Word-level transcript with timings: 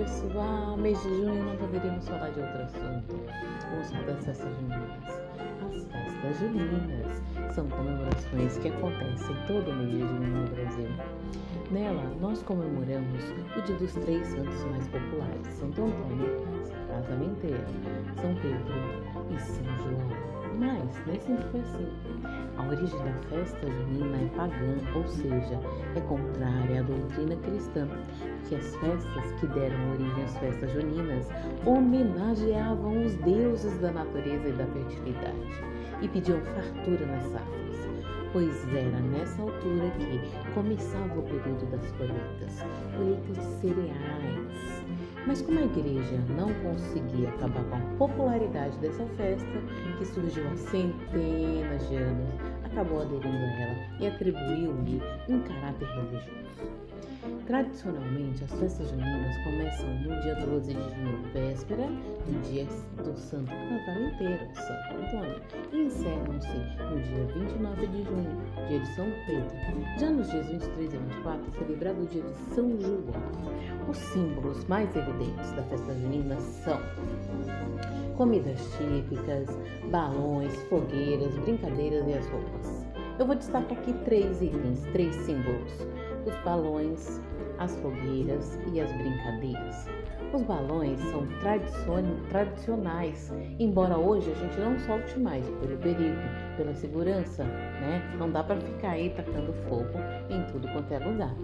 pessoal. 0.00 0.76
Mês 0.76 1.00
de 1.02 1.08
junho 1.08 1.44
não 1.44 1.56
poderíamos 1.56 2.08
falar 2.08 2.30
de 2.30 2.40
outro 2.40 2.62
assunto. 2.62 3.20
Falar 3.90 4.06
das 4.06 4.24
festas 4.24 4.56
juninas. 4.56 5.20
As 5.92 6.14
festas 6.20 6.38
juninas 6.38 7.22
são 7.54 7.68
comemorações 7.68 8.58
que 8.58 8.68
acontecem 8.68 9.36
todo 9.46 9.72
mês 9.72 9.90
de 9.90 9.98
junho 10.00 10.20
no 10.20 10.48
Brasil. 10.54 10.88
Nela, 11.70 12.10
nós 12.20 12.42
comemoramos 12.42 13.22
o 13.56 13.62
dia 13.62 13.76
dos 13.76 13.92
três 13.92 14.26
santos 14.26 14.64
mais 14.64 14.88
populares: 14.88 15.46
Santo 15.48 15.82
Antônio, 15.82 16.46
São 16.64 16.86
Casamenteiro, 16.88 17.66
São 18.20 18.34
Pedro 18.36 18.74
e 19.30 19.40
São 19.40 19.64
João. 19.78 20.29
Mas 20.60 21.06
nem 21.06 21.18
sempre 21.20 21.44
foi 21.50 21.60
assim. 21.60 21.88
A 22.58 22.68
origem 22.68 22.98
da 22.98 23.14
festa 23.30 23.66
junina 23.66 24.18
é 24.18 24.28
pagã, 24.36 24.76
ou 24.94 25.06
seja, 25.06 25.58
é 25.96 26.00
contrária 26.02 26.80
à 26.80 26.82
doutrina 26.82 27.34
cristã, 27.36 27.88
que 28.46 28.56
as 28.56 28.76
festas 28.76 29.32
que 29.40 29.46
deram 29.46 29.92
origem 29.92 30.22
às 30.22 30.36
festas 30.36 30.70
juninas 30.72 31.26
homenageavam 31.64 33.06
os 33.06 33.14
deuses 33.14 33.78
da 33.78 33.90
natureza 33.90 34.48
e 34.48 34.52
da 34.52 34.66
fertilidade 34.66 35.64
e 36.02 36.08
pediam 36.08 36.38
fartura 36.40 37.06
nas 37.06 37.22
safras, 37.24 37.88
pois 38.30 38.74
era 38.74 39.00
nessa 39.00 39.40
altura 39.40 39.90
que 39.98 40.52
começava 40.52 41.18
o 41.18 41.22
período 41.22 41.70
das 41.70 41.90
colheitas, 41.92 42.62
colheitas 42.98 43.36
de 43.36 43.60
cereais. 43.60 44.84
Mas 45.26 45.42
como 45.42 45.58
a 45.58 45.64
igreja 45.64 46.18
não 46.36 46.52
conseguia 46.62 47.28
acabar 47.28 47.62
com 47.64 47.76
a 47.76 47.96
popularidade 47.98 48.76
dessa 48.78 49.04
festa, 49.16 49.62
que 49.98 50.04
surgiu 50.06 50.48
há 50.48 50.56
centenas 50.56 51.88
de 51.88 51.96
anos, 51.96 52.49
acabou 52.72 53.02
aderindo 53.02 53.36
a 53.36 53.60
ela 53.60 53.76
e 54.00 54.06
atribuiu-lhe 54.06 55.02
um 55.28 55.40
caráter 55.40 55.88
religioso. 55.88 56.40
Tradicionalmente, 57.46 58.44
as 58.44 58.52
festas 58.52 58.90
juninas 58.90 59.36
começam 59.42 59.88
no 60.02 60.20
dia 60.22 60.34
12 60.36 60.72
de 60.72 60.80
junho, 60.80 61.22
véspera 61.32 61.86
do 61.86 62.42
dia 62.48 62.64
do 62.64 63.16
Santo 63.18 63.50
Casamenteiro, 63.50 64.48
Santo 64.54 64.94
Antônio, 64.94 65.42
e 65.72 65.78
encerram-se 65.82 66.48
no 66.48 67.00
dia 67.02 67.24
29 67.34 67.86
de 67.88 68.04
junho, 68.04 68.68
dia 68.68 68.78
de 68.78 68.86
São 68.94 69.06
Pedro. 69.26 69.50
Já 69.98 70.10
nos 70.10 70.30
dias 70.30 70.46
23 70.46 70.94
e 70.94 70.96
24, 70.96 71.46
é 71.46 71.58
celebrado 71.58 72.02
o 72.02 72.06
dia 72.06 72.22
de 72.22 72.54
São 72.54 72.80
João. 72.80 73.04
Os 73.88 73.96
símbolos 73.96 74.64
mais 74.66 74.94
evidentes 74.94 75.50
da 75.52 75.62
festa 75.64 75.92
junina 75.94 76.38
são 76.38 76.80
comidas 78.20 78.60
típicas, 78.76 79.48
balões, 79.90 80.54
fogueiras, 80.64 81.34
brincadeiras 81.38 82.06
e 82.06 82.12
as 82.12 82.26
roupas. 82.28 82.86
Eu 83.18 83.24
vou 83.24 83.34
destacar 83.34 83.78
aqui 83.78 83.94
três 84.04 84.42
itens, 84.42 84.84
três 84.92 85.14
símbolos: 85.14 85.72
os 86.26 86.36
balões, 86.44 87.18
as 87.56 87.74
fogueiras 87.76 88.58
e 88.74 88.78
as 88.78 88.92
brincadeiras. 88.92 89.88
Os 90.34 90.42
balões 90.42 91.00
são 91.00 91.26
tradicionais, 92.28 93.32
embora 93.58 93.96
hoje 93.96 94.30
a 94.30 94.34
gente 94.34 94.60
não 94.60 94.78
solte 94.80 95.18
mais 95.18 95.48
pelo 95.48 95.78
perigo, 95.78 96.20
pela 96.58 96.74
segurança, 96.74 97.44
né? 97.44 98.02
Não 98.18 98.30
dá 98.30 98.44
para 98.44 98.60
ficar 98.60 98.90
aí 98.90 99.08
tacando 99.16 99.54
fogo 99.66 99.98
em 100.28 100.44
tudo 100.52 100.68
quanto 100.68 100.92
é 100.92 100.98
lugar. 100.98 101.34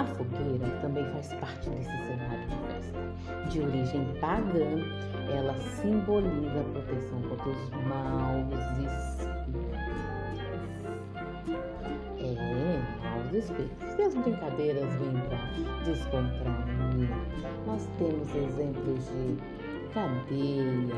A 0.00 0.04
fogueira 0.04 0.66
também 0.80 1.04
faz 1.12 1.30
parte 1.34 1.68
desse 1.68 1.90
cenário 2.06 2.48
de 2.48 2.56
festa. 2.56 3.50
De 3.50 3.60
origem 3.60 4.02
pagã, 4.18 4.78
ela 5.30 5.54
simboliza 5.76 6.58
a 6.58 6.64
proteção 6.72 7.20
contra 7.20 7.50
os 7.50 7.70
maus 7.84 8.50
espíritos. 8.78 9.30
os 13.28 13.34
espíritos. 13.34 13.98
E 13.98 14.02
as 14.02 14.14
brincadeiras 14.14 14.94
vêm 14.94 15.20
para 15.28 15.36
descontrair. 15.84 17.10
Nós 17.66 17.86
temos 17.98 18.34
exemplos 18.34 19.04
de 19.04 19.36
cadeia, 19.92 20.94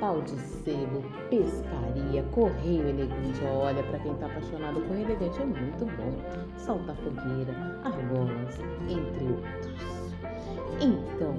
pau 0.00 0.20
de 0.22 0.38
sebo, 0.38 1.02
pescaria, 1.28 2.22
correio 2.32 2.88
elegante. 2.88 3.44
Olha, 3.44 3.82
para 3.82 3.98
quem 3.98 4.12
está 4.12 4.26
apaixonado 4.26 4.80
com 4.82 4.94
elegante 4.94 5.40
é 5.40 5.44
muito 5.44 5.84
bom. 5.96 6.12
Saltar 6.56 6.96
fogueira, 6.96 7.52
argolas, 7.84 8.58
entre 8.88 9.24
outros. 9.24 10.14
Então, 10.80 11.34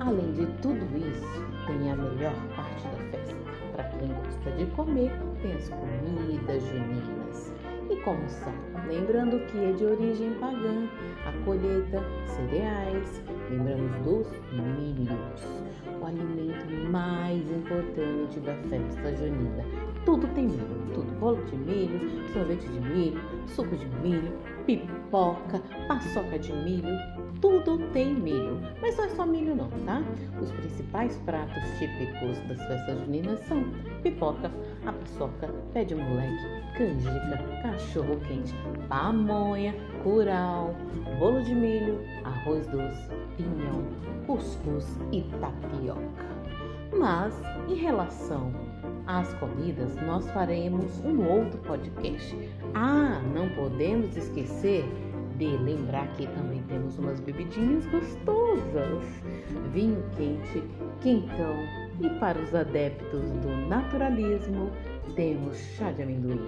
além 0.00 0.32
de 0.32 0.46
tudo 0.60 0.84
isso, 0.96 1.44
tem 1.66 1.90
a 1.90 1.96
melhor 1.96 2.34
parte 2.56 2.84
da 2.84 3.10
festa. 3.10 3.36
Para 3.72 3.84
quem 3.84 4.08
gosta 4.08 4.50
de 4.52 4.66
comer, 4.66 5.12
tem 5.42 5.52
as 5.52 5.68
comidas 5.68 6.62
juninas. 6.64 7.53
E 7.90 7.96
como 7.96 8.28
são? 8.28 8.52
Lembrando 8.88 9.38
que 9.46 9.58
é 9.58 9.72
de 9.72 9.84
origem 9.84 10.32
pagã, 10.40 10.88
a 11.26 11.44
colheita, 11.44 12.02
cereais, 12.26 13.22
lembramos 13.50 13.92
dos 14.04 14.26
milhos, 14.52 15.62
o 16.00 16.06
alimento 16.06 16.90
mais 16.90 17.40
importante 17.50 18.40
da 18.40 18.54
festa 18.68 19.14
junina. 19.16 19.83
Tudo 20.04 20.28
tem 20.34 20.48
milho, 20.48 20.92
tudo, 20.92 21.18
bolo 21.18 21.42
de 21.46 21.56
milho, 21.56 22.28
sorvete 22.32 22.68
de 22.68 22.80
milho, 22.80 23.20
suco 23.46 23.74
de 23.74 23.86
milho, 23.86 24.36
pipoca, 24.66 25.62
paçoca 25.88 26.38
de 26.38 26.52
milho, 26.52 26.94
tudo 27.40 27.78
tem 27.92 28.14
milho. 28.14 28.60
Mas 28.82 28.96
não 28.98 29.04
é 29.04 29.08
só 29.08 29.24
milho 29.24 29.56
não, 29.56 29.70
tá? 29.86 30.02
Os 30.40 30.50
principais 30.52 31.16
pratos 31.24 31.62
típicos 31.78 32.38
das 32.48 32.62
festas 32.66 33.00
juninas 33.00 33.38
são 33.40 33.64
pipoca, 34.02 34.50
a 34.86 34.92
paçoca, 34.92 35.48
pé 35.72 35.84
de 35.84 35.94
moleque, 35.94 36.44
canjica, 36.76 37.38
cachorro 37.62 38.20
quente, 38.28 38.54
pamonha, 38.88 39.74
curau, 40.02 40.74
bolo 41.18 41.42
de 41.42 41.54
milho, 41.54 41.98
arroz 42.24 42.66
doce, 42.66 43.08
pinhão, 43.38 43.82
cuscuz 44.26 44.98
e 45.12 45.22
tapioca. 45.40 46.24
Mas 46.92 47.34
em 47.68 47.74
relação 47.74 48.52
às 49.06 49.32
comidas, 49.34 49.94
nós 50.02 50.28
faremos 50.30 51.00
um 51.04 51.26
outro 51.26 51.58
podcast. 51.60 52.36
Ah, 52.74 53.20
não 53.34 53.48
podemos 53.50 54.16
esquecer 54.16 54.84
de 55.36 55.46
lembrar 55.58 56.08
que 56.14 56.26
também 56.28 56.62
temos 56.68 56.98
umas 56.98 57.20
bebidinhas 57.20 57.84
gostosas: 57.86 59.04
vinho 59.72 60.02
quente, 60.16 60.62
quentão 61.00 61.56
e 62.00 62.08
para 62.18 62.38
os 62.38 62.54
adeptos 62.54 63.30
do 63.30 63.68
naturalismo, 63.68 64.70
temos 65.14 65.56
chá 65.76 65.92
de 65.92 66.02
amendoim. 66.02 66.40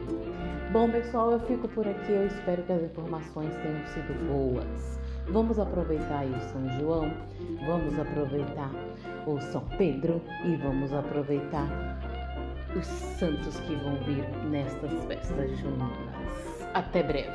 Bom, 0.73 0.91
pessoal, 0.91 1.33
eu 1.33 1.41
fico 1.41 1.69
por 1.69 1.87
aqui. 1.87 2.13
Eu 2.13 2.27
espero 2.27 2.63
que 2.65 2.73
as 2.73 2.83
informações 2.83 3.55
tenham 3.57 3.87
sido 3.87 4.27
boas. 4.29 4.99
Vamos 5.29 5.59
aproveitar 5.59 6.21
aí 6.21 6.31
o 6.31 6.41
São 6.41 6.69
João, 6.79 7.13
vamos 7.67 7.99
aproveitar 7.99 8.71
o 9.27 9.41
São 9.41 9.63
Pedro 9.77 10.23
e 10.45 10.55
vamos 10.57 10.93
aproveitar 10.93 11.96
os 12.77 12.87
santos 12.87 13.59
que 13.61 13.75
vão 13.77 13.97
vir 14.05 14.29
nestas 14.51 14.93
festas 15.07 15.59
juninas. 15.59 16.63
Até 16.75 17.03
breve. 17.03 17.31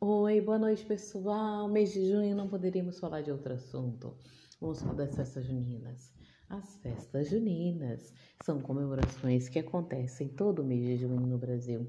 Oi, 0.00 0.40
boa 0.40 0.58
noite 0.58 0.84
pessoal. 0.84 1.68
Mês 1.68 1.92
de 1.92 2.10
junho 2.10 2.34
não 2.34 2.48
poderíamos 2.48 2.98
falar 2.98 3.22
de 3.22 3.30
outro 3.30 3.52
assunto. 3.54 4.16
Vamos 4.60 4.82
falar 4.82 4.94
das 4.94 5.14
festas 5.14 5.46
juninas. 5.46 6.12
As 6.48 6.76
festas 6.78 7.30
juninas 7.30 8.12
são 8.44 8.60
comemorações 8.60 9.48
que 9.48 9.60
acontecem 9.60 10.28
todo 10.28 10.64
mês 10.64 10.82
de 10.82 10.96
junho 10.96 11.24
no 11.24 11.38
Brasil. 11.38 11.86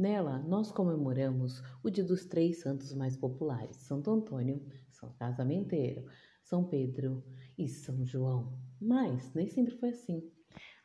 Nela, 0.00 0.38
nós 0.38 0.72
comemoramos 0.72 1.62
o 1.84 1.90
dia 1.90 2.02
dos 2.02 2.24
três 2.24 2.62
santos 2.62 2.94
mais 2.94 3.18
populares: 3.18 3.76
Santo 3.76 4.10
Antônio, 4.10 4.64
São 4.88 5.12
Casamenteiro, 5.12 6.06
São 6.42 6.64
Pedro 6.64 7.22
e 7.58 7.68
São 7.68 8.02
João. 8.06 8.58
Mas 8.80 9.34
nem 9.34 9.46
sempre 9.46 9.76
foi 9.76 9.90
assim. 9.90 10.26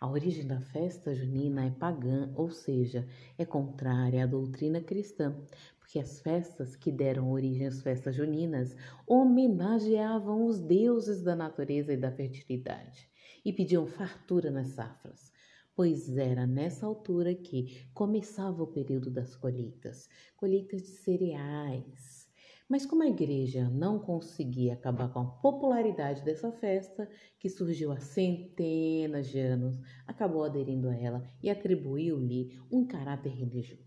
A 0.01 0.11
origem 0.11 0.45
da 0.45 0.59
festa 0.59 1.15
junina 1.15 1.65
é 1.65 1.71
pagã, 1.71 2.33
ou 2.35 2.49
seja, 2.49 3.07
é 3.37 3.45
contrária 3.45 4.25
à 4.25 4.27
doutrina 4.27 4.81
cristã, 4.81 5.33
porque 5.79 5.97
as 5.97 6.19
festas 6.19 6.75
que 6.75 6.91
deram 6.91 7.31
origem 7.31 7.67
às 7.67 7.81
festas 7.81 8.17
juninas 8.17 8.75
homenageavam 9.07 10.45
os 10.45 10.59
deuses 10.59 11.23
da 11.23 11.37
natureza 11.37 11.93
e 11.93 11.97
da 11.97 12.11
fertilidade 12.11 13.09
e 13.45 13.53
pediam 13.53 13.87
fartura 13.87 14.51
nas 14.51 14.71
safras, 14.71 15.31
pois 15.75 16.17
era 16.17 16.47
nessa 16.47 16.85
altura 16.85 17.35
que 17.35 17.85
começava 17.93 18.63
o 18.63 18.67
período 18.67 19.11
das 19.11 19.35
colheitas 19.35 20.09
colheitas 20.37 20.81
de 20.81 20.89
cereais 20.89 22.25
mas 22.67 22.83
como 22.83 23.03
a 23.03 23.07
igreja 23.07 23.69
não 23.69 23.99
conseguia 23.99 24.73
acabar 24.73 25.09
com 25.13 25.19
a 25.19 25.25
popularidade 25.25 26.23
dessa 26.23 26.51
festa, 26.51 27.07
que 27.39 27.47
surgiu 27.47 27.91
há 27.91 27.99
centenas 27.99 29.27
de 29.27 29.39
anos, 29.39 29.79
acabou 30.07 30.43
aderindo 30.43 30.89
a 30.89 30.95
ela 30.95 31.23
e 31.43 31.49
atribuiu-lhe 31.49 32.59
um 32.71 32.83
caráter 32.83 33.29
religioso. 33.29 33.84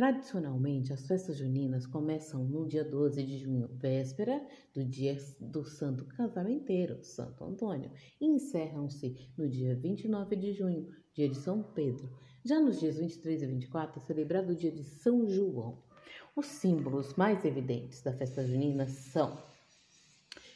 Tradicionalmente, 0.00 0.94
as 0.94 1.06
festas 1.06 1.36
juninas 1.36 1.84
começam 1.84 2.42
no 2.42 2.66
dia 2.66 2.82
12 2.82 3.22
de 3.22 3.36
junho, 3.36 3.68
véspera 3.74 4.42
do 4.72 4.82
dia 4.82 5.14
do 5.38 5.62
santo 5.62 6.06
casamenteiro, 6.06 7.04
Santo 7.04 7.44
Antônio, 7.44 7.90
e 8.18 8.24
encerram-se 8.24 9.14
no 9.36 9.46
dia 9.46 9.74
29 9.76 10.36
de 10.36 10.54
junho, 10.54 10.88
dia 11.12 11.28
de 11.28 11.36
São 11.36 11.62
Pedro. 11.62 12.08
Já 12.42 12.58
nos 12.58 12.80
dias 12.80 12.96
23 12.96 13.42
e 13.42 13.46
24 13.46 14.00
é 14.00 14.06
celebrado 14.06 14.52
o 14.52 14.56
dia 14.56 14.72
de 14.72 14.82
São 14.84 15.28
João. 15.28 15.82
Os 16.34 16.46
símbolos 16.46 17.12
mais 17.16 17.44
evidentes 17.44 18.00
da 18.00 18.14
festa 18.14 18.42
junina 18.42 18.86
são 18.88 19.36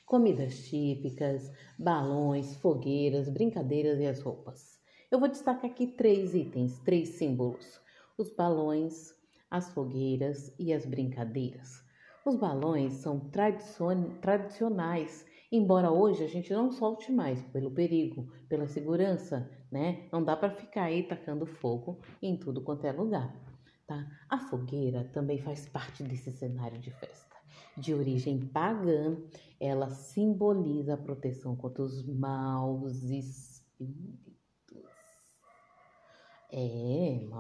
comidas 0.06 0.66
típicas, 0.66 1.52
balões, 1.78 2.56
fogueiras, 2.56 3.28
brincadeiras 3.28 4.00
e 4.00 4.06
as 4.06 4.22
roupas. 4.22 4.80
Eu 5.10 5.20
vou 5.20 5.28
destacar 5.28 5.70
aqui 5.70 5.86
três 5.86 6.34
itens, 6.34 6.78
três 6.78 7.10
símbolos: 7.10 7.78
os 8.16 8.32
balões, 8.34 9.13
as 9.54 9.70
fogueiras 9.70 10.52
e 10.58 10.72
as 10.72 10.84
brincadeiras. 10.84 11.80
Os 12.26 12.34
balões 12.34 12.94
são 12.94 13.30
tradicionais, 14.20 15.24
embora 15.52 15.92
hoje 15.92 16.24
a 16.24 16.26
gente 16.26 16.52
não 16.52 16.72
solte 16.72 17.12
mais 17.12 17.40
pelo 17.52 17.70
perigo, 17.70 18.26
pela 18.48 18.66
segurança, 18.66 19.48
né? 19.70 20.08
Não 20.10 20.24
dá 20.24 20.36
para 20.36 20.50
ficar 20.50 20.86
aí 20.86 21.04
tacando 21.04 21.46
fogo 21.46 22.00
em 22.20 22.36
tudo 22.36 22.62
quanto 22.62 22.84
é 22.84 22.90
lugar, 22.90 23.32
tá? 23.86 24.04
A 24.28 24.38
fogueira 24.38 25.08
também 25.12 25.38
faz 25.38 25.68
parte 25.68 26.02
desse 26.02 26.32
cenário 26.32 26.80
de 26.80 26.90
festa. 26.90 27.36
De 27.76 27.94
origem 27.94 28.48
pagã, 28.48 29.16
ela 29.60 29.88
simboliza 29.88 30.94
a 30.94 30.98
proteção 30.98 31.54
contra 31.54 31.84
os 31.84 32.04
maus 32.04 33.04
espíritos 33.04 34.24
é, 36.56 36.93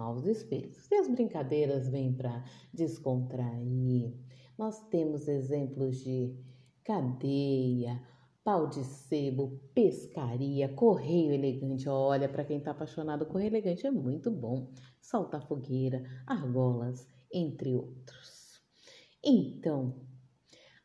maus 0.04 0.26
espíritos. 0.26 0.86
E 0.90 0.96
as 0.96 1.08
brincadeiras 1.08 1.88
vêm 1.88 2.12
para 2.12 2.44
descontrair. 2.72 4.12
Nós 4.58 4.78
temos 4.88 5.26
exemplos 5.26 6.04
de 6.04 6.36
cadeia, 6.84 8.00
pau 8.44 8.68
de 8.68 8.84
sebo, 8.84 9.58
pescaria, 9.74 10.68
correio 10.68 11.32
elegante. 11.32 11.88
Olha, 11.88 12.28
para 12.28 12.44
quem 12.44 12.58
está 12.58 12.72
apaixonado, 12.72 13.24
correio 13.24 13.48
elegante 13.48 13.86
é 13.86 13.90
muito 13.90 14.30
bom. 14.30 14.70
Saltar 15.00 15.46
fogueira, 15.46 16.04
argolas, 16.26 17.08
entre 17.32 17.74
outros. 17.74 18.60
Então, 19.24 20.06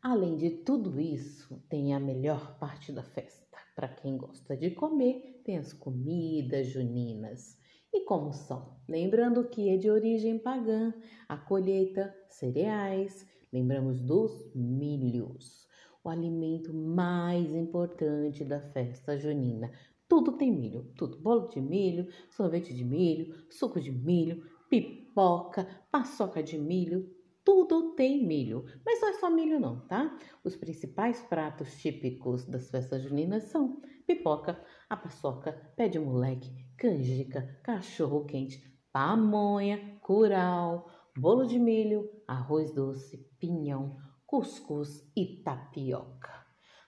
além 0.02 0.38
de 0.38 0.50
tudo 0.50 0.98
isso, 0.98 1.62
tem 1.68 1.94
a 1.94 2.00
melhor 2.00 2.58
parte 2.58 2.94
da 2.94 3.04
festa. 3.04 3.58
Para 3.76 3.90
quem 3.90 4.18
gosta 4.18 4.56
de 4.56 4.72
comer, 4.72 5.42
tem 5.44 5.58
as 5.58 5.74
comidas 5.74 6.68
juninas 6.68 7.59
e 7.94 8.06
como 8.06 8.32
são. 8.32 8.78
Lembrando 8.88 9.48
que 9.48 9.70
é 9.70 9.78
de 9.78 9.90
origem 9.90 10.38
pagã, 10.40 10.94
a 11.28 11.38
colheita, 11.38 12.16
cereais, 12.30 13.26
lembramos 13.52 14.00
dos 14.00 14.52
milhos, 14.56 15.68
o 16.04 16.10
alimento 16.10 16.74
mais 16.74 17.54
importante 17.54 18.44
da 18.44 18.60
festa 18.60 19.18
junina. 19.18 19.72
Tudo 20.08 20.38
tem 20.38 20.52
milho, 20.52 20.92
tudo. 20.96 21.20
Bolo 21.20 21.50
de 21.50 21.62
milho, 21.62 22.08
sorvete 22.30 22.74
de 22.74 22.84
milho, 22.84 23.36
suco 23.50 23.80
de 23.80 23.92
milho, 23.92 24.44
pipoca, 24.70 25.68
paçoca 25.92 26.42
de 26.42 26.58
milho, 26.58 27.16
tudo 27.44 27.94
tem 27.96 28.26
milho. 28.26 28.66
Mas 28.86 29.02
não 29.02 29.10
é 29.10 29.14
só 29.14 29.30
milho 29.30 29.60
não, 29.60 29.82
tá? 29.88 30.18
Os 30.44 30.56
principais 30.56 31.22
pratos 31.22 31.80
típicos 31.80 32.46
das 32.46 32.70
festas 32.70 33.04
juninas 33.04 33.44
são 33.44 33.82
pipoca, 34.06 34.64
a 34.90 34.98
paçoca, 34.98 35.52
pé 35.76 35.88
de 35.88 36.00
moleque, 36.00 36.69
canjica, 36.80 37.60
cachorro 37.62 38.24
quente, 38.24 38.64
pamonha, 38.92 40.00
curau, 40.02 40.90
bolo 41.16 41.46
de 41.46 41.60
milho, 41.60 42.10
arroz 42.26 42.74
doce, 42.74 43.18
pinhão, 43.38 43.98
cuscuz 44.26 45.06
e 45.16 45.44
tapioca. 45.44 46.32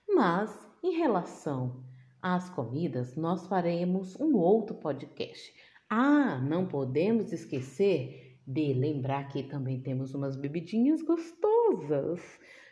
Mas 0.08 0.50
em 0.82 0.98
relação 0.98 1.84
às 2.22 2.50
comidas, 2.50 3.18
nós 3.18 3.46
faremos 3.48 4.18
um 4.20 4.38
outro 4.38 4.78
podcast. 4.78 5.54
Ah, 5.90 6.40
não 6.40 6.68
podemos 6.68 7.34
esquecer 7.34 8.40
de 8.48 8.74
lembrar 8.74 9.28
que 9.28 9.44
também 9.44 9.82
temos 9.82 10.14
umas 10.14 10.38
bebidinhas 10.38 11.02
gostosas, 11.02 12.22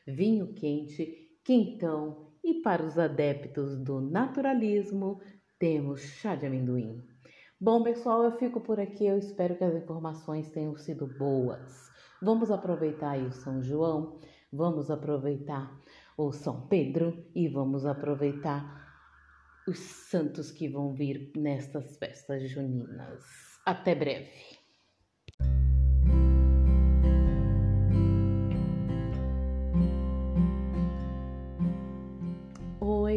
vinho 0.07 0.53
quente, 0.53 1.37
quentão 1.43 2.29
e 2.43 2.61
para 2.61 2.85
os 2.85 2.97
adeptos 2.97 3.77
do 3.77 3.99
naturalismo, 3.99 5.19
temos 5.59 6.01
chá 6.01 6.35
de 6.35 6.45
amendoim. 6.45 7.03
Bom, 7.59 7.83
pessoal, 7.83 8.23
eu 8.23 8.31
fico 8.37 8.61
por 8.61 8.79
aqui. 8.79 9.05
Eu 9.05 9.17
espero 9.17 9.57
que 9.57 9.63
as 9.63 9.75
informações 9.75 10.49
tenham 10.49 10.77
sido 10.77 11.05
boas. 11.05 11.89
Vamos 12.21 12.49
aproveitar 12.49 13.11
aí 13.11 13.25
o 13.25 13.31
São 13.31 13.61
João, 13.61 14.19
vamos 14.51 14.89
aproveitar 14.89 15.77
o 16.17 16.31
São 16.31 16.67
Pedro 16.67 17.25
e 17.35 17.47
vamos 17.47 17.85
aproveitar 17.85 18.79
os 19.67 19.79
santos 19.79 20.51
que 20.51 20.67
vão 20.67 20.93
vir 20.93 21.31
nestas 21.35 21.97
festas 21.97 22.49
juninas. 22.49 23.23
Até 23.65 23.93
breve. 23.93 24.58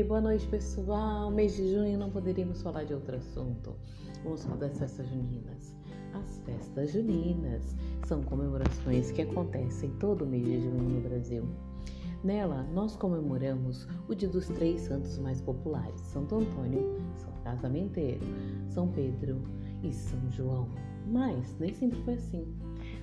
Boa 0.03 0.21
noite 0.21 0.47
pessoal. 0.49 1.31
Mês 1.31 1.55
de 1.55 1.71
junho 1.71 1.97
não 1.97 2.11
poderíamos 2.11 2.61
falar 2.61 2.83
de 2.83 2.93
outro 2.93 3.17
assunto. 3.17 3.77
Vamos 4.25 4.43
falar 4.43 4.57
das 4.57 4.77
festas 4.77 5.07
juninas. 5.09 5.77
As 6.13 6.39
festas 6.41 6.93
juninas 6.93 7.77
são 8.07 8.21
comemorações 8.23 9.13
que 9.13 9.23
acontecem 9.23 9.91
todo 10.01 10.27
mês 10.27 10.45
de 10.45 10.61
junho 10.61 10.83
no 10.83 11.01
Brasil. 11.01 11.45
Nela, 12.25 12.65
nós 12.75 12.97
comemoramos 12.97 13.87
o 14.09 14.15
dia 14.15 14.29
dos 14.29 14.49
três 14.49 14.81
santos 14.81 15.19
mais 15.19 15.41
populares: 15.41 16.01
Santo 16.01 16.35
Antônio, 16.35 17.01
São 17.17 17.33
Casamenteiro, 17.45 18.25
São 18.69 18.89
Pedro 18.89 19.41
e 19.85 19.93
São 19.93 20.31
João. 20.33 20.69
Mas 21.07 21.57
nem 21.61 21.73
sempre 21.73 22.03
foi 22.03 22.15
assim. 22.15 22.47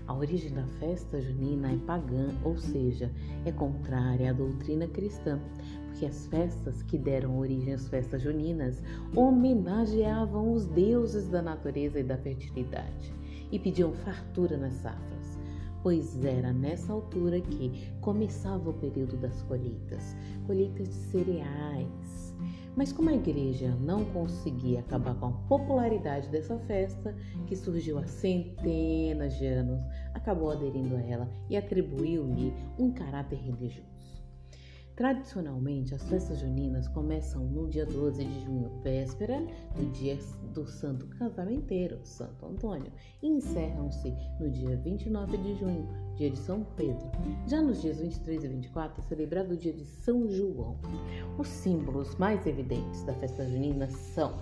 A 0.09 0.13
origem 0.15 0.51
da 0.51 0.65
festa 0.79 1.21
junina 1.21 1.71
é 1.71 1.77
pagã, 1.85 2.29
ou 2.43 2.57
seja, 2.57 3.11
é 3.45 3.51
contrária 3.51 4.31
à 4.31 4.33
doutrina 4.33 4.87
cristã, 4.87 5.39
porque 5.85 6.03
as 6.07 6.25
festas 6.25 6.81
que 6.81 6.97
deram 6.97 7.37
origem 7.37 7.75
às 7.75 7.87
festas 7.87 8.23
juninas 8.23 8.81
homenageavam 9.15 10.51
os 10.51 10.65
deuses 10.65 11.27
da 11.27 11.43
natureza 11.43 11.99
e 11.99 12.03
da 12.03 12.17
fertilidade 12.17 13.13
e 13.51 13.59
pediam 13.59 13.93
fartura 13.93 14.57
nas 14.57 14.73
safras, 14.73 15.39
pois 15.83 16.25
era 16.25 16.51
nessa 16.51 16.91
altura 16.91 17.39
que 17.39 17.93
começava 18.01 18.71
o 18.71 18.73
período 18.73 19.15
das 19.15 19.43
colheitas 19.43 20.17
colheitas 20.47 20.89
de 20.89 20.95
cereais. 20.95 22.28
Mas 22.75 22.93
como 22.93 23.09
a 23.09 23.13
igreja 23.13 23.75
não 23.81 24.05
conseguia 24.05 24.79
acabar 24.79 25.15
com 25.15 25.27
a 25.27 25.31
popularidade 25.47 26.29
dessa 26.29 26.57
festa, 26.59 27.15
que 27.47 27.55
surgiu 27.55 27.97
há 27.97 28.05
centenas 28.05 29.37
de 29.37 29.45
anos, 29.45 29.81
acabou 30.13 30.51
aderindo 30.51 30.95
a 30.95 31.01
ela 31.01 31.29
e 31.49 31.57
atribuiu-lhe 31.57 32.53
um 32.77 32.91
caráter 32.91 33.37
religioso. 33.37 33.98
Tradicionalmente, 34.99 35.95
as 35.95 36.03
festas 36.09 36.39
juninas 36.39 36.85
começam 36.89 37.45
no 37.45 37.69
dia 37.69 37.85
12 37.85 38.21
de 38.21 38.43
junho, 38.43 38.69
véspera 38.83 39.41
do 39.73 39.89
dia 39.93 40.19
do 40.53 40.67
santo 40.67 41.07
casamenteiro, 41.17 42.01
Santo 42.03 42.45
Antônio, 42.45 42.91
e 43.23 43.29
encerram-se 43.29 44.13
no 44.41 44.49
dia 44.49 44.75
29 44.75 45.37
de 45.37 45.55
junho, 45.55 45.87
dia 46.17 46.29
de 46.29 46.37
São 46.37 46.65
Pedro. 46.75 47.09
Já 47.47 47.61
nos 47.61 47.81
dias 47.81 48.01
23 48.01 48.43
e 48.43 48.47
24 48.49 49.01
é 49.01 49.07
celebrado 49.07 49.53
o 49.53 49.57
dia 49.57 49.71
de 49.71 49.85
São 49.85 50.27
João. 50.27 50.75
Os 51.37 51.47
símbolos 51.47 52.13
mais 52.17 52.45
evidentes 52.45 53.01
da 53.03 53.13
festa 53.13 53.47
junina 53.47 53.89
são 53.89 54.37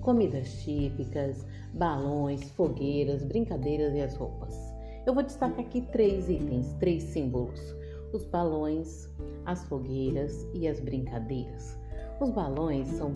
comidas 0.00 0.50
típicas, 0.62 1.44
balões, 1.74 2.50
fogueiras, 2.52 3.22
brincadeiras 3.22 3.94
e 3.94 4.00
as 4.00 4.16
roupas. 4.16 4.56
Eu 5.04 5.12
vou 5.12 5.22
destacar 5.22 5.60
aqui 5.60 5.82
três 5.82 6.30
itens, 6.30 6.72
três 6.80 7.02
símbolos 7.02 7.76
os 8.16 8.24
balões, 8.24 9.08
as 9.44 9.62
fogueiras 9.64 10.48
e 10.54 10.66
as 10.66 10.80
brincadeiras. 10.80 11.78
Os 12.18 12.30
balões 12.30 12.88
são 12.88 13.14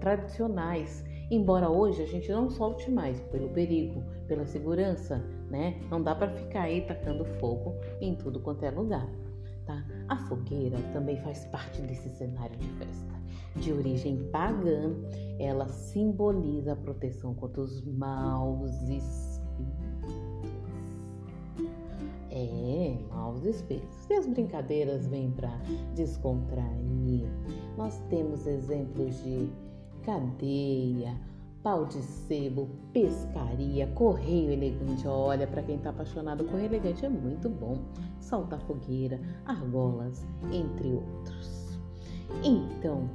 tradicionais, 0.00 1.04
embora 1.30 1.68
hoje 1.68 2.02
a 2.02 2.06
gente 2.06 2.32
não 2.32 2.48
solte 2.48 2.90
mais 2.90 3.20
pelo 3.24 3.50
perigo, 3.50 4.02
pela 4.26 4.46
segurança, 4.46 5.22
né? 5.50 5.78
Não 5.90 6.02
dá 6.02 6.14
para 6.14 6.30
ficar 6.30 6.62
aí 6.62 6.80
tacando 6.86 7.26
fogo 7.38 7.74
em 8.00 8.14
tudo 8.14 8.40
quanto 8.40 8.64
é 8.64 8.70
lugar, 8.70 9.06
tá? 9.66 9.84
A 10.08 10.16
fogueira 10.16 10.78
também 10.94 11.18
faz 11.18 11.44
parte 11.46 11.82
desse 11.82 12.08
cenário 12.08 12.56
de 12.56 12.68
festa. 12.78 13.20
De 13.56 13.72
origem 13.72 14.30
pagã, 14.30 14.94
ela 15.38 15.68
simboliza 15.68 16.72
a 16.72 16.76
proteção 16.76 17.34
contra 17.34 17.60
os 17.60 17.84
maus 17.84 18.70
espíritos 18.88 19.29
é, 22.90 23.14
maus 23.14 23.44
espíritos. 23.44 24.08
E 24.08 24.14
as 24.14 24.26
brincadeiras 24.26 25.06
vêm 25.06 25.30
para 25.30 25.50
descontrair. 25.94 27.26
Nós 27.76 27.98
temos 28.08 28.46
exemplos 28.46 29.22
de 29.22 29.50
cadeia, 30.02 31.16
pau 31.62 31.84
de 31.84 32.02
sebo, 32.02 32.68
pescaria, 32.92 33.86
correio 33.88 34.50
elegante. 34.50 35.06
Olha, 35.06 35.46
para 35.46 35.62
quem 35.62 35.76
está 35.76 35.90
apaixonado, 35.90 36.44
correio 36.44 36.66
elegante 36.66 37.04
é 37.04 37.08
muito 37.08 37.48
bom. 37.48 37.78
Saltar 38.20 38.60
fogueira, 38.60 39.20
argolas, 39.44 40.24
entre 40.52 40.92
outros. 40.92 41.78
Então, 42.44 43.08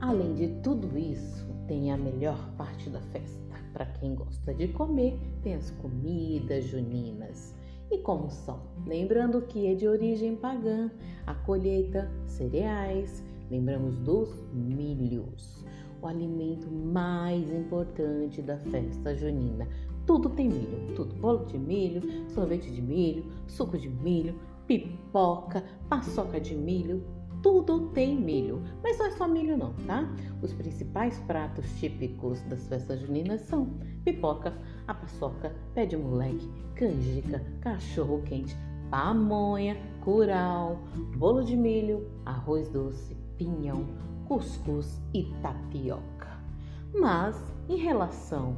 além 0.00 0.34
de 0.34 0.48
tudo 0.62 0.98
isso, 0.98 1.46
tem 1.66 1.92
a 1.92 1.96
melhor 1.96 2.50
parte 2.56 2.90
da 2.90 3.00
festa. 3.00 3.44
Para 3.72 3.86
quem 3.86 4.14
gosta 4.14 4.54
de 4.54 4.68
comer, 4.68 5.18
tem 5.42 5.54
as 5.54 5.70
comidas 5.72 6.64
juninas. 6.64 7.54
E 7.90 7.98
como 7.98 8.30
são? 8.30 8.60
Lembrando 8.86 9.42
que 9.42 9.66
é 9.66 9.74
de 9.74 9.86
origem 9.86 10.36
pagã, 10.36 10.90
a 11.26 11.34
colheita, 11.34 12.10
cereais, 12.26 13.22
lembramos 13.50 13.96
dos 13.98 14.30
milhos 14.52 15.64
o 16.04 16.06
alimento 16.06 16.70
mais 16.70 17.50
importante 17.50 18.42
da 18.42 18.58
festa 18.58 19.16
junina. 19.16 19.66
Tudo 20.06 20.28
tem 20.28 20.48
milho, 20.48 20.94
tudo. 20.94 21.14
Bolo 21.14 21.46
de 21.46 21.58
milho, 21.58 22.02
sorvete 22.28 22.70
de 22.70 22.82
milho, 22.82 23.24
suco 23.46 23.78
de 23.78 23.88
milho, 23.88 24.38
pipoca, 24.66 25.64
paçoca 25.88 26.38
de 26.38 26.54
milho, 26.54 27.02
tudo 27.44 27.88
tem 27.90 28.16
milho. 28.16 28.62
Mas 28.82 28.98
não 28.98 29.06
é 29.06 29.10
só 29.10 29.28
milho 29.28 29.58
não, 29.58 29.74
tá? 29.86 30.10
Os 30.40 30.54
principais 30.54 31.18
pratos 31.26 31.66
típicos 31.78 32.40
das 32.44 32.66
festas 32.66 33.00
juninas 33.00 33.42
são 33.42 33.66
pipoca, 34.02 34.54
a 34.88 34.94
paçoca, 34.94 35.54
pé 35.74 35.84
de 35.84 35.94
moleque, 35.94 36.50
canjica, 36.74 37.44
cachorro 37.60 38.22
quente, 38.22 38.56
pamonha, 38.90 39.76
curau, 40.02 40.78
bolo 41.18 41.44
de 41.44 41.54
milho, 41.54 42.10
arroz 42.24 42.70
doce, 42.70 43.14
pinhão, 43.36 43.84
cuscuz 44.26 44.98
e 45.12 45.24
tapioca. 45.42 46.40
Mas 46.94 47.36
em 47.68 47.76
relação 47.76 48.56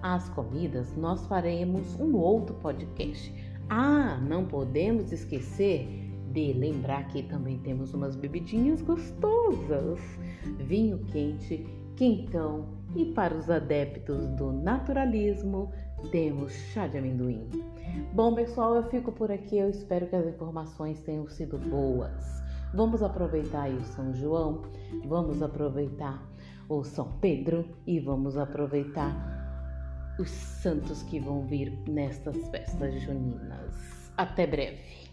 às 0.00 0.28
comidas, 0.28 0.96
nós 0.96 1.26
faremos 1.26 1.98
um 1.98 2.14
outro 2.14 2.54
podcast. 2.54 3.34
Ah, 3.68 4.16
não 4.16 4.46
podemos 4.46 5.10
esquecer 5.10 6.07
lembrar 6.52 7.08
que 7.08 7.22
também 7.22 7.58
temos 7.58 7.92
umas 7.94 8.16
bebidinhas 8.16 8.80
gostosas: 8.82 10.00
vinho 10.58 10.98
quente, 11.06 11.66
quentão 11.96 12.66
e 12.94 13.06
para 13.06 13.34
os 13.34 13.50
adeptos 13.50 14.28
do 14.30 14.52
naturalismo, 14.52 15.72
temos 16.10 16.52
chá 16.72 16.86
de 16.86 16.98
amendoim. 16.98 17.48
Bom, 18.12 18.34
pessoal, 18.34 18.76
eu 18.76 18.84
fico 18.84 19.12
por 19.12 19.30
aqui. 19.30 19.58
Eu 19.58 19.68
espero 19.68 20.06
que 20.06 20.16
as 20.16 20.26
informações 20.26 21.00
tenham 21.00 21.28
sido 21.28 21.58
boas. 21.58 22.42
Vamos 22.74 23.02
aproveitar 23.02 23.62
aí 23.62 23.74
o 23.74 23.84
São 23.84 24.14
João, 24.14 24.62
vamos 25.06 25.42
aproveitar 25.42 26.22
o 26.68 26.84
São 26.84 27.12
Pedro 27.18 27.64
e 27.86 27.98
vamos 27.98 28.36
aproveitar 28.36 29.38
os 30.18 30.30
santos 30.30 31.02
que 31.04 31.18
vão 31.18 31.46
vir 31.46 31.72
nestas 31.88 32.36
festas 32.48 33.00
juninas. 33.00 34.12
Até 34.16 34.46
breve. 34.46 35.07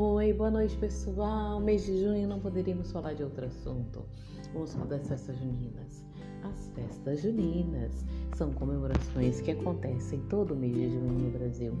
Oi, 0.00 0.32
boa 0.32 0.50
noite 0.50 0.76
pessoal. 0.76 1.58
Mês 1.60 1.84
de 1.86 2.02
junho 2.02 2.28
não 2.28 2.38
poderíamos 2.38 2.92
falar 2.92 3.14
de 3.14 3.24
outro 3.24 3.46
assunto. 3.46 4.04
Vamos 4.52 4.74
falar 4.74 4.86
das 4.86 5.08
festas 5.08 5.36
juninas. 5.38 6.04
As 6.44 6.68
festas 6.68 7.22
juninas 7.22 8.04
são 8.36 8.52
comemorações 8.52 9.40
que 9.40 9.50
acontecem 9.50 10.20
todo 10.28 10.54
mês 10.54 10.74
de 10.74 10.90
junho 10.90 11.18
no 11.18 11.30
Brasil. 11.30 11.74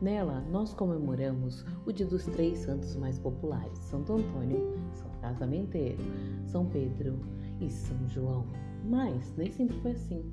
Nela, 0.00 0.40
nós 0.50 0.74
comemoramos 0.74 1.64
o 1.86 1.92
dia 1.92 2.06
dos 2.06 2.24
três 2.26 2.58
santos 2.58 2.96
mais 2.96 3.18
populares: 3.18 3.78
Santo 3.78 4.14
Antônio, 4.14 4.74
São 4.94 5.05
Casamenteiro, 5.26 6.02
São 6.44 6.66
Pedro 6.66 7.18
e 7.60 7.68
São 7.68 8.08
João. 8.08 8.46
Mas 8.84 9.34
nem 9.36 9.50
sempre 9.50 9.76
foi 9.80 9.90
assim. 9.92 10.24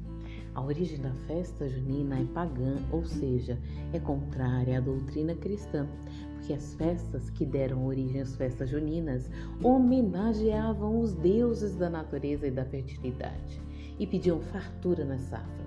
A 0.54 0.62
origem 0.62 1.00
da 1.00 1.12
festa 1.28 1.68
junina 1.68 2.20
é 2.20 2.26
pagã, 2.26 2.76
ou 2.92 3.04
seja, 3.04 3.58
é 3.92 4.00
contrária 4.00 4.78
à 4.78 4.82
doutrina 4.82 5.34
cristã, 5.36 5.88
porque 6.36 6.54
as 6.54 6.76
festas 6.76 7.32
que 7.32 7.44
deram 7.44 7.88
origem 7.88 8.22
às 8.22 8.36
festas 8.36 8.70
juninas 8.70 9.30
homenageavam 9.64 11.00
os 11.00 11.16
deuses 11.16 11.76
da 11.76 11.90
natureza 11.90 12.48
e 12.48 12.52
da 12.52 12.66
fertilidade 12.66 13.60
e 13.98 14.06
pediam 14.06 14.40
fartura 14.42 15.04
nas 15.06 15.22
safras, 15.22 15.63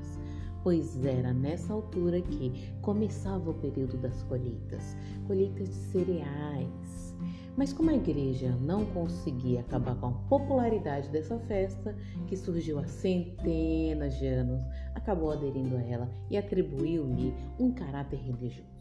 pois 0.67 1.05
era 1.05 1.33
nessa 1.33 1.73
altura 1.73 2.21
que 2.21 2.75
começava 2.83 3.51
o 3.51 3.55
período 3.55 3.97
das 3.99 4.21
colheitas 4.25 4.97
colheitas 5.25 5.69
de 5.69 5.75
cereais. 5.75 7.15
Mas 7.57 7.73
como 7.73 7.91
a 7.91 7.95
igreja 7.95 8.51
não 8.61 8.85
conseguia 8.87 9.61
acabar 9.61 9.95
com 9.95 10.09
a 10.09 10.13
popularidade 10.29 11.09
dessa 11.11 11.39
festa, 11.39 11.97
que 12.27 12.37
surgiu 12.37 12.81
há 12.81 12.85
centenas 12.85 14.19
de 14.19 14.27
anos, 14.27 14.61
acabou 14.93 15.31
aderindo 15.31 15.77
a 15.77 15.83
ela 15.83 16.11
e 16.29 16.37
atribuiu-lhe 16.37 17.33
um 17.61 17.71
caráter 17.71 18.17
religioso. 18.17 18.76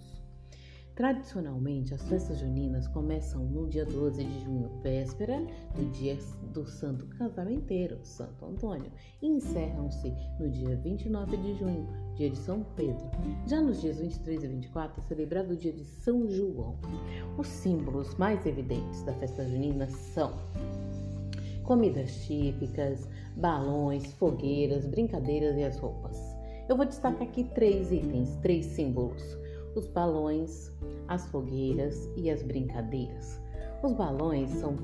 Tradicionalmente, 0.95 1.93
as 1.93 2.07
festas 2.07 2.39
juninas 2.39 2.87
começam 2.87 3.43
no 3.43 3.67
dia 3.67 3.85
12 3.85 4.23
de 4.23 4.43
junho, 4.45 4.69
véspera 4.81 5.45
do 5.75 5.91
dia 5.91 6.17
do 6.53 6.65
Santo 6.65 7.05
Casamenteiro, 7.07 7.99
Santo 8.01 8.45
Antônio, 8.45 8.89
e 9.21 9.27
encerram-se 9.27 10.13
no 10.39 10.49
dia 10.49 10.77
29 10.77 11.35
de 11.35 11.53
junho, 11.55 11.85
dia 12.15 12.29
de 12.29 12.37
São 12.37 12.65
Pedro. 12.77 13.11
Já 13.45 13.59
nos 13.59 13.81
dias 13.81 13.99
23 13.99 14.45
e 14.45 14.47
24 14.47 15.01
é 15.01 15.07
celebrado 15.07 15.51
o 15.51 15.57
dia 15.57 15.73
de 15.73 15.83
São 15.83 16.29
João. 16.29 16.77
Os 17.37 17.47
símbolos 17.47 18.15
mais 18.15 18.45
evidentes 18.45 19.03
da 19.03 19.11
festa 19.15 19.43
junina 19.43 19.89
são 19.89 20.31
comidas 21.63 22.25
típicas, 22.25 23.05
balões, 23.35 24.13
fogueiras, 24.13 24.85
brincadeiras 24.85 25.57
e 25.57 25.63
as 25.65 25.77
roupas. 25.77 26.17
Eu 26.69 26.77
vou 26.77 26.85
destacar 26.85 27.23
aqui 27.23 27.43
três 27.43 27.91
itens, 27.91 28.37
três 28.37 28.65
símbolos 28.67 29.44
os 29.75 29.87
balões, 29.87 30.71
as 31.07 31.27
fogueiras 31.27 32.09
e 32.15 32.29
as 32.29 32.41
brincadeiras. 32.41 33.41
Os 33.83 33.93
balões 33.93 34.49
são 34.51 34.75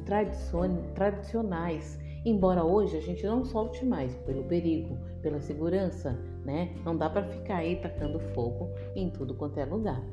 tradicionais, 0.93 1.97
embora 2.25 2.63
hoje 2.63 2.97
a 2.97 3.01
gente 3.01 3.25
não 3.25 3.43
solte 3.43 3.85
mais 3.85 4.13
pelo 4.17 4.43
perigo, 4.43 4.97
pela 5.21 5.39
segurança, 5.39 6.11
né? 6.45 6.75
Não 6.85 6.95
dá 6.95 7.09
para 7.09 7.23
ficar 7.23 7.57
aí 7.57 7.77
tacando 7.77 8.19
fogo 8.19 8.69
em 8.95 9.09
tudo 9.09 9.33
quanto 9.33 9.59
é 9.59 9.65
lugar, 9.65 10.03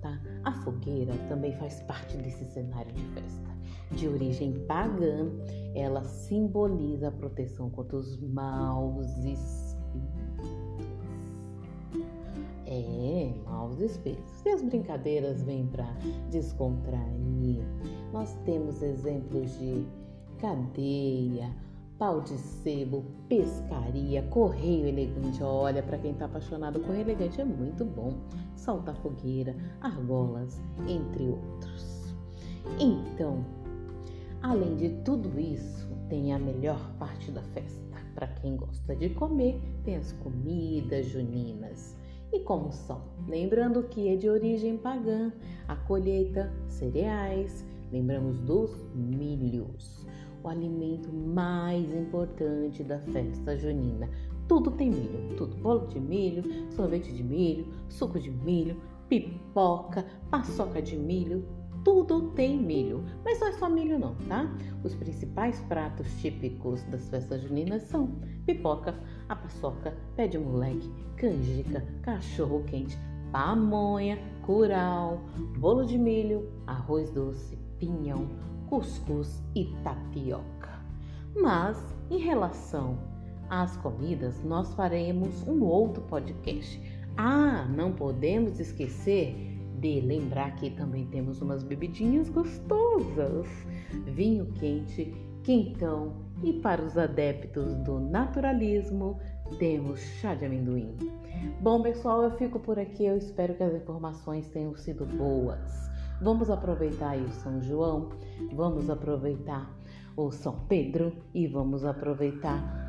tá? 0.00 0.20
A 0.44 0.52
fogueira 0.64 1.12
também 1.28 1.52
faz 1.58 1.80
parte 1.82 2.16
desse 2.16 2.44
cenário 2.46 2.92
de 2.92 3.04
festa. 3.14 3.52
De 3.92 4.08
origem 4.08 4.54
pagã, 4.66 5.30
ela 5.74 6.02
simboliza 6.02 7.08
a 7.08 7.12
proteção 7.12 7.68
contra 7.68 7.96
os 7.96 8.18
maus 8.20 9.06
espíritos 9.18 9.71
espíritos. 13.82 14.44
E 14.44 14.50
as 14.50 14.62
brincadeiras 14.62 15.42
vêm 15.42 15.66
para 15.66 15.86
descontrair. 16.30 17.62
Nós 18.12 18.34
temos 18.44 18.82
exemplos 18.82 19.58
de 19.58 19.84
cadeia, 20.38 21.54
pau 21.98 22.20
de 22.20 22.36
sebo, 22.36 23.04
pescaria, 23.28 24.22
correio 24.24 24.86
elegante. 24.86 25.42
Olha, 25.42 25.82
para 25.82 25.98
quem 25.98 26.12
está 26.12 26.24
apaixonado, 26.24 26.80
correio 26.80 27.02
elegante 27.02 27.40
é 27.40 27.44
muito 27.44 27.84
bom. 27.84 28.14
Saltar 28.56 28.96
fogueira, 28.96 29.54
argolas, 29.80 30.60
entre 30.88 31.28
outros. 31.28 32.14
Então, 32.78 33.44
além 34.42 34.76
de 34.76 34.90
tudo 35.04 35.38
isso, 35.38 35.88
tem 36.08 36.32
a 36.32 36.38
melhor 36.38 36.92
parte 36.98 37.30
da 37.30 37.42
festa. 37.42 37.82
Para 38.14 38.26
quem 38.26 38.56
gosta 38.56 38.94
de 38.94 39.08
comer, 39.10 39.60
tem 39.84 39.96
as 39.96 40.12
comidas 40.12 41.06
juninas 41.06 41.96
e 42.32 42.40
como 42.40 42.72
são. 42.72 43.02
Lembrando 43.28 43.82
que 43.84 44.08
é 44.08 44.16
de 44.16 44.28
origem 44.28 44.76
pagã, 44.76 45.32
a 45.68 45.76
colheita, 45.76 46.52
cereais, 46.66 47.64
lembramos 47.92 48.38
dos 48.40 48.70
milhos, 48.94 50.06
o 50.42 50.48
alimento 50.48 51.12
mais 51.12 51.92
importante 51.94 52.82
da 52.82 52.98
festa 52.98 53.56
junina. 53.56 54.08
Tudo 54.48 54.70
tem 54.72 54.90
milho, 54.90 55.36
tudo. 55.36 55.56
Bolo 55.56 55.86
de 55.86 56.00
milho, 56.00 56.42
sorvete 56.72 57.12
de 57.12 57.22
milho, 57.22 57.66
suco 57.88 58.18
de 58.18 58.30
milho, 58.30 58.80
pipoca, 59.08 60.04
paçoca 60.30 60.80
de 60.82 60.96
milho, 60.96 61.44
tudo 61.84 62.30
tem 62.30 62.56
milho, 62.56 63.04
mas 63.24 63.40
não 63.40 63.48
é 63.48 63.52
só 63.52 63.68
milho 63.68 63.98
não, 63.98 64.14
tá? 64.28 64.48
Os 64.84 64.94
principais 64.94 65.60
pratos 65.62 66.06
típicos 66.20 66.82
das 66.84 67.08
festas 67.08 67.42
juninas 67.42 67.82
são 67.82 68.06
pipoca, 68.46 68.94
a 69.32 69.36
paçoca, 69.36 69.96
pé 70.14 70.28
de 70.28 70.38
moleque, 70.38 70.92
canjica, 71.16 71.82
cachorro 72.02 72.62
quente, 72.64 72.98
pamonha, 73.32 74.18
curau, 74.42 75.22
bolo 75.58 75.84
de 75.86 75.96
milho, 75.96 76.52
arroz 76.66 77.10
doce, 77.10 77.56
pinhão, 77.78 78.28
cuscuz 78.68 79.42
e 79.54 79.64
tapioca. 79.82 80.68
Mas 81.34 81.82
em 82.10 82.18
relação 82.18 82.98
às 83.48 83.74
comidas, 83.78 84.42
nós 84.44 84.74
faremos 84.74 85.46
um 85.48 85.62
outro 85.64 86.02
podcast. 86.02 86.80
Ah, 87.16 87.66
não 87.74 87.92
podemos 87.92 88.60
esquecer 88.60 89.34
de 89.78 90.00
lembrar 90.00 90.56
que 90.56 90.70
também 90.70 91.06
temos 91.06 91.40
umas 91.40 91.62
bebidinhas 91.62 92.28
gostosas: 92.28 93.48
vinho 94.04 94.46
quente, 94.52 95.14
quentão 95.44 96.14
e 96.42 96.52
para 96.54 96.82
os 96.82 96.96
adeptos 96.96 97.74
do 97.76 97.98
naturalismo, 97.98 99.18
temos 99.58 100.00
chá 100.00 100.34
de 100.34 100.44
amendoim. 100.44 100.96
Bom, 101.60 101.82
pessoal, 101.82 102.22
eu 102.22 102.30
fico 102.32 102.58
por 102.60 102.78
aqui. 102.78 103.04
Eu 103.04 103.16
espero 103.16 103.54
que 103.54 103.62
as 103.62 103.74
informações 103.74 104.48
tenham 104.48 104.74
sido 104.76 105.04
boas. 105.04 105.90
Vamos 106.20 106.50
aproveitar 106.50 107.10
aí 107.10 107.22
o 107.22 107.32
São 107.32 107.60
João, 107.60 108.10
vamos 108.52 108.88
aproveitar 108.88 109.68
o 110.16 110.30
São 110.30 110.60
Pedro 110.68 111.12
e 111.34 111.48
vamos 111.48 111.84
aproveitar 111.84 112.80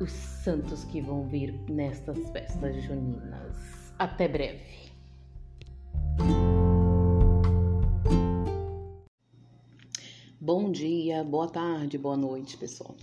os 0.00 0.10
santos 0.10 0.84
que 0.84 1.00
vão 1.00 1.26
vir 1.26 1.52
nestas 1.68 2.18
festas 2.30 2.82
juninas. 2.82 3.92
Até 3.98 4.28
breve. 4.28 4.86
Bom 10.46 10.70
dia, 10.70 11.24
boa 11.24 11.48
tarde, 11.48 11.98
boa 11.98 12.16
noite, 12.16 12.56
pessoal. 12.56 12.94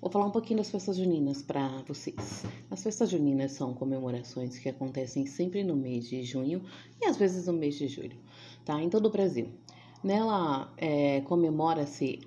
Vou 0.00 0.10
falar 0.10 0.26
um 0.26 0.32
pouquinho 0.32 0.58
das 0.58 0.68
festas 0.68 0.96
juninas 0.96 1.40
para 1.40 1.68
vocês. 1.86 2.44
As 2.68 2.82
festas 2.82 3.08
juninas 3.08 3.52
são 3.52 3.72
comemorações 3.72 4.58
que 4.58 4.68
acontecem 4.68 5.24
sempre 5.24 5.62
no 5.62 5.76
mês 5.76 6.08
de 6.08 6.24
junho 6.24 6.60
e 7.00 7.06
às 7.06 7.16
vezes 7.16 7.46
no 7.46 7.52
mês 7.52 7.76
de 7.76 7.86
julho, 7.86 8.16
tá? 8.64 8.82
Em 8.82 8.90
todo 8.90 9.06
o 9.06 9.10
Brasil. 9.10 9.46
Nela 10.02 10.74
é, 10.76 11.20
comemora-se 11.20 12.18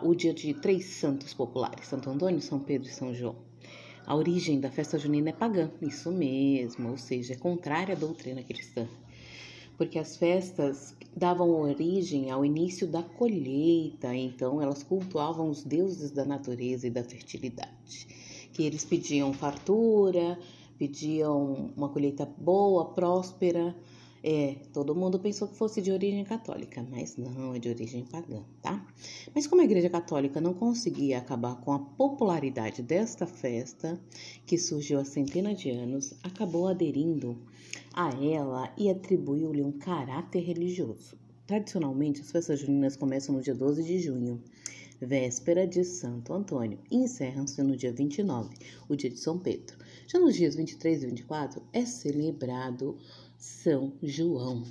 o 0.00 0.14
dia 0.14 0.32
de 0.32 0.54
três 0.54 0.84
santos 0.84 1.34
populares: 1.34 1.84
Santo 1.84 2.08
Antônio, 2.08 2.40
São 2.40 2.60
Pedro 2.60 2.88
e 2.88 2.92
São 2.92 3.12
João. 3.12 3.34
A 4.06 4.14
origem 4.14 4.60
da 4.60 4.70
festa 4.70 4.96
junina 4.96 5.30
é 5.30 5.32
pagã, 5.32 5.72
isso 5.82 6.12
mesmo, 6.12 6.90
ou 6.90 6.96
seja, 6.96 7.32
é 7.32 7.36
contrária 7.36 7.96
à 7.96 7.98
doutrina 7.98 8.44
cristã 8.44 8.86
porque 9.76 9.98
as 9.98 10.16
festas 10.16 10.94
davam 11.16 11.50
origem 11.60 12.30
ao 12.30 12.44
início 12.44 12.86
da 12.86 13.02
colheita, 13.02 14.14
então 14.14 14.60
elas 14.60 14.82
cultuavam 14.82 15.48
os 15.48 15.62
deuses 15.62 16.10
da 16.10 16.24
natureza 16.24 16.86
e 16.86 16.90
da 16.90 17.02
fertilidade, 17.02 18.06
que 18.52 18.62
eles 18.62 18.84
pediam 18.84 19.32
fartura, 19.32 20.38
pediam 20.78 21.72
uma 21.76 21.88
colheita 21.88 22.26
boa, 22.26 22.86
próspera. 22.86 23.74
É, 24.26 24.56
todo 24.72 24.94
mundo 24.94 25.18
pensou 25.18 25.46
que 25.46 25.54
fosse 25.54 25.82
de 25.82 25.92
origem 25.92 26.24
católica, 26.24 26.82
mas 26.90 27.14
não, 27.18 27.54
é 27.54 27.58
de 27.58 27.68
origem 27.68 28.06
pagã, 28.06 28.42
tá? 28.62 28.82
Mas 29.34 29.46
como 29.46 29.60
a 29.60 29.66
Igreja 29.66 29.90
Católica 29.90 30.40
não 30.40 30.54
conseguia 30.54 31.18
acabar 31.18 31.56
com 31.56 31.72
a 31.72 31.78
popularidade 31.78 32.82
desta 32.82 33.26
festa, 33.26 34.00
que 34.46 34.56
surgiu 34.56 34.98
há 34.98 35.04
centenas 35.04 35.60
de 35.60 35.68
anos, 35.68 36.14
acabou 36.22 36.66
aderindo 36.66 37.36
a 37.94 38.10
ela 38.10 38.72
e 38.76 38.90
atribuiu-lhe 38.90 39.62
um 39.62 39.72
caráter 39.72 40.40
religioso. 40.40 41.16
Tradicionalmente, 41.46 42.20
as 42.20 42.30
festas 42.32 42.60
juninas 42.60 42.96
começam 42.96 43.34
no 43.34 43.42
dia 43.42 43.54
12 43.54 43.84
de 43.84 44.00
junho, 44.00 44.42
véspera 45.00 45.66
de 45.66 45.84
Santo 45.84 46.32
Antônio, 46.32 46.78
e 46.90 46.96
encerram-se 46.96 47.62
no 47.62 47.76
dia 47.76 47.92
29, 47.92 48.54
o 48.88 48.96
dia 48.96 49.10
de 49.10 49.18
São 49.18 49.38
Pedro. 49.38 49.76
Já 50.06 50.18
nos 50.18 50.34
dias 50.34 50.56
23 50.56 51.02
e 51.02 51.06
24 51.06 51.62
é 51.72 51.84
celebrado 51.84 52.98
São 53.38 53.92
João. 54.02 54.64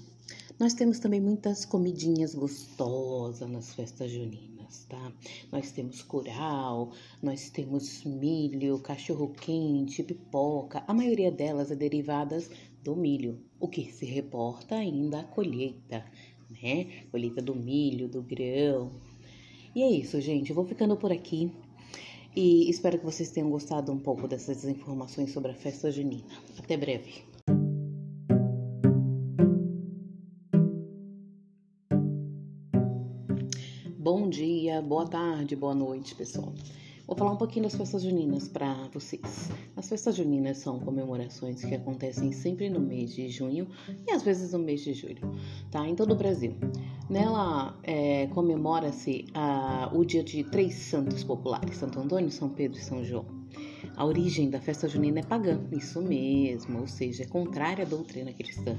Nós 0.60 0.74
temos 0.74 1.00
também 1.00 1.22
muitas 1.22 1.66
comidinhas 1.66 2.36
gostosas 2.36 3.50
nas 3.50 3.74
festas 3.74 4.12
juninas, 4.12 4.86
tá? 4.90 5.12
Nós 5.52 5.72
temos 5.72 6.02
curau, 6.02 6.92
nós 7.22 7.50
temos 7.50 8.04
milho, 8.04 8.80
cachorro 8.80 9.30
quente, 9.30 10.04
pipoca. 10.04 10.84
A 10.88 10.94
maioria 10.94 11.32
delas 11.32 11.72
é 11.72 11.76
derivadas 11.76 12.50
do 12.84 12.96
milho, 12.96 13.40
o 13.60 13.68
que 13.68 13.86
se 13.92 14.06
reporta 14.06 14.76
ainda 14.76 15.22
à 15.22 15.24
colheita, 15.24 16.06
né? 16.62 17.06
Colheita 17.10 17.42
do 17.42 17.56
milho, 17.56 18.10
do 18.10 18.22
grão. 18.22 18.92
E 19.74 19.82
é 19.82 19.90
isso, 19.90 20.20
gente. 20.20 20.50
Eu 20.50 20.56
vou 20.56 20.66
ficando 20.66 20.98
por 20.98 21.12
aqui 21.12 21.50
e 22.36 22.70
espero 22.70 23.00
que 23.00 23.06
vocês 23.06 23.32
tenham 23.32 23.50
gostado 23.50 23.92
um 23.92 23.98
pouco 23.98 24.28
dessas 24.28 24.66
informações 24.66 25.32
sobre 25.32 25.52
a 25.52 25.56
festa 25.56 25.90
junina. 25.90 26.26
Até 26.60 26.76
breve. 26.76 27.24
Bom 33.98 34.30
dia, 34.30 34.82
boa 34.82 35.08
tarde, 35.08 35.56
boa 35.56 35.74
noite, 35.74 36.14
pessoal. 36.14 36.54
Vou 37.06 37.18
falar 37.18 37.34
um 37.34 37.38
pouquinho 37.38 37.64
das 37.64 37.76
festas 37.76 38.02
juninas 38.02 38.48
para 38.48 38.88
vocês. 38.94 39.52
As 39.76 39.90
festas 39.90 40.16
juninas 40.16 40.58
são 40.60 40.80
comemorações 40.80 41.64
que 41.64 41.76
acontecem 41.76 42.32
sempre 42.32 42.70
no 42.70 42.80
mês 42.80 43.14
de 43.14 43.28
junho 43.28 43.68
e 44.08 44.12
às 44.12 44.24
vezes 44.24 44.54
no 44.54 44.60
mês 44.60 44.82
de 44.82 44.94
julho, 44.94 45.22
tá? 45.70 45.86
Em 45.86 45.96
todo 45.96 46.14
o 46.14 46.16
Brasil. 46.16 46.56
Nela 47.10 47.78
é, 47.84 48.28
comemora-se 48.28 49.26
o 49.94 50.06
dia 50.06 50.24
de 50.24 50.46
três 50.46 50.76
santos 50.76 51.26
populares: 51.26 51.76
Santo 51.76 52.00
Antônio, 52.00 52.32
São 52.32 52.48
Pedro 52.48 52.80
e 52.80 52.82
São 52.82 53.04
João. 53.04 53.26
A 53.98 54.06
origem 54.06 54.50
da 54.50 54.62
festa 54.62 54.88
junina 54.88 55.20
é 55.20 55.24
pagã, 55.24 55.62
isso 55.74 56.02
mesmo, 56.02 56.80
ou 56.80 56.88
seja, 56.88 57.24
é 57.24 57.28
contrária 57.28 57.86
à 57.86 57.88
doutrina 57.88 58.32
cristã 58.32 58.78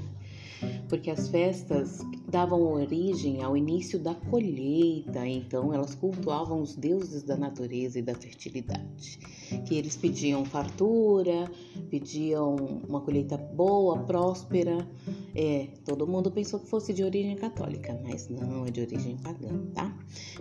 porque 0.87 1.09
as 1.09 1.27
festas 1.29 1.99
davam 2.27 2.61
origem 2.73 3.43
ao 3.43 3.55
início 3.55 3.99
da 3.99 4.15
colheita, 4.15 5.25
então 5.27 5.73
elas 5.73 5.95
cultuavam 5.95 6.61
os 6.61 6.75
deuses 6.75 7.23
da 7.23 7.37
natureza 7.37 7.99
e 7.99 8.01
da 8.01 8.15
fertilidade, 8.15 9.19
que 9.65 9.75
eles 9.75 9.95
pediam 9.95 10.43
fartura, 10.43 11.49
pediam 11.89 12.55
uma 12.87 13.01
colheita 13.01 13.37
boa, 13.37 13.99
próspera. 13.99 14.87
É, 15.35 15.67
todo 15.83 16.07
mundo 16.07 16.31
pensou 16.31 16.59
que 16.59 16.67
fosse 16.67 16.93
de 16.93 17.03
origem 17.03 17.35
católica, 17.35 17.99
mas 18.03 18.29
não, 18.29 18.65
é 18.65 18.71
de 18.71 18.81
origem 18.81 19.17
pagã, 19.17 19.65
tá? 19.73 19.95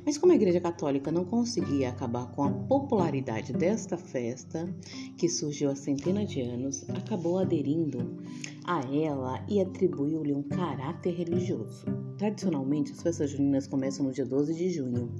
Mas 0.06 0.16
como 0.16 0.32
a 0.32 0.36
Igreja 0.36 0.60
Católica 0.60 1.10
não 1.10 1.24
conseguia 1.24 1.88
acabar 1.88 2.30
com 2.32 2.44
a 2.44 2.50
popularidade 2.50 3.52
desta 3.52 3.96
festa, 3.96 4.68
que 5.16 5.28
surgiu 5.28 5.70
há 5.70 5.74
centenas 5.74 6.30
de 6.30 6.40
anos, 6.40 6.88
acabou 6.90 7.38
aderindo 7.38 8.18
a 8.64 8.80
ela 8.80 9.44
e 9.48 9.60
atribuiu-lhe 9.60 10.32
um 10.32 10.42
caráter 10.42 11.14
religioso. 11.14 11.73
Tradicionalmente, 12.18 12.92
as 12.92 13.02
festas 13.02 13.30
juninas 13.30 13.66
começam 13.66 14.04
no 14.06 14.12
dia 14.12 14.24
12 14.24 14.54
de 14.54 14.70
junho, 14.70 15.10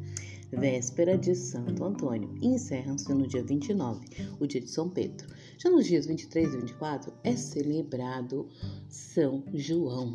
véspera 0.52 1.18
de 1.18 1.34
Santo 1.34 1.84
Antônio, 1.84 2.34
e 2.40 2.48
encerram-se 2.48 3.12
no 3.12 3.26
dia 3.26 3.42
29, 3.42 4.06
o 4.38 4.46
dia 4.46 4.60
de 4.60 4.70
São 4.70 4.88
Pedro. 4.88 5.26
Já 5.58 5.70
nos 5.70 5.86
dias 5.86 6.06
23 6.06 6.54
e 6.54 6.56
24 6.58 7.12
é 7.24 7.34
celebrado 7.34 8.48
São 8.88 9.42
João. 9.52 10.14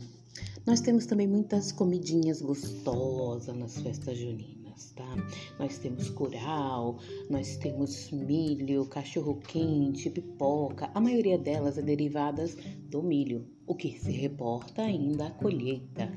Nós 0.66 0.82
temos 0.82 1.06
também 1.06 1.28
muitas 1.28 1.72
comidinhas 1.72 2.42
gostosas 2.42 3.56
nas 3.56 3.82
festas 3.82 4.18
juninas 4.18 4.60
tá? 5.00 5.16
Nós 5.58 5.78
temos 5.78 6.10
curau, 6.10 7.00
nós 7.30 7.56
temos 7.58 8.12
milho, 8.12 8.86
cachorro 8.86 9.36
quente, 9.36 10.10
pipoca. 10.10 10.90
A 10.94 11.00
maioria 11.00 11.38
delas 11.38 11.78
é 11.78 11.82
derivadas 11.82 12.56
do 12.90 13.02
milho, 13.02 13.48
o 13.70 13.76
que 13.76 13.92
se 14.00 14.12
reporta 14.12 14.82
ainda 14.82 15.28
à 15.28 15.30
colheita, 15.30 16.12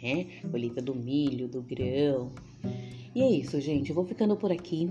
né? 0.00 0.26
Colheita 0.48 0.80
do 0.80 0.94
milho, 0.94 1.48
do 1.48 1.60
grão. 1.60 2.30
E 3.12 3.20
é 3.20 3.28
isso, 3.28 3.60
gente. 3.60 3.90
Eu 3.90 3.96
vou 3.96 4.06
ficando 4.06 4.36
por 4.36 4.52
aqui. 4.52 4.88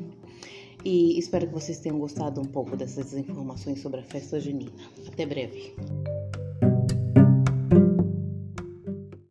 E 0.83 1.17
espero 1.17 1.47
que 1.47 1.53
vocês 1.53 1.79
tenham 1.79 1.97
gostado 1.97 2.41
um 2.41 2.45
pouco 2.45 2.75
dessas 2.75 3.13
informações 3.13 3.81
sobre 3.81 4.01
a 4.01 4.03
festa 4.03 4.41
junina. 4.41 4.73
Até 5.07 5.25
breve. 5.25 5.73